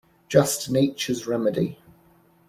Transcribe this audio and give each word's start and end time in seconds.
Just 0.27 0.67
Nature's 0.71 1.27
remedy. 1.27 1.77